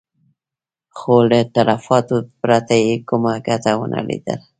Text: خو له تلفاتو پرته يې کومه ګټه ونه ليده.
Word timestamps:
خو 0.97 1.13
له 1.29 1.39
تلفاتو 1.55 2.15
پرته 2.41 2.75
يې 2.85 2.95
کومه 3.07 3.33
ګټه 3.47 3.71
ونه 3.79 3.99
ليده. 4.07 4.35